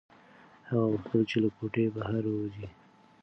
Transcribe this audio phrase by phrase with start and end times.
[0.69, 2.67] هغه غوښتل چې له کوټې بهر ووځي.